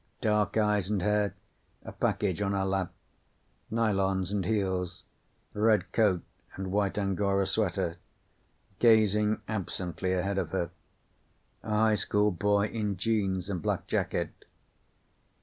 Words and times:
Dark 0.21 0.57
eyes 0.57 0.89
and 0.89 1.03
hair, 1.03 1.35
a 1.85 1.91
package 1.91 2.41
on 2.41 2.53
her 2.53 2.65
lap. 2.65 2.91
Nylons 3.69 4.31
and 4.31 4.43
heels. 4.45 5.03
Red 5.53 5.91
coat 5.91 6.23
and 6.55 6.71
white 6.71 6.97
angora 6.97 7.45
sweater. 7.45 7.97
Gazing 8.79 9.43
absently 9.47 10.13
ahead 10.13 10.39
of 10.39 10.49
her. 10.53 10.71
A 11.61 11.69
high 11.69 11.93
school 11.93 12.31
boy 12.31 12.65
in 12.65 12.97
jeans 12.97 13.47
and 13.47 13.61
black 13.61 13.85
jacket. 13.85 14.33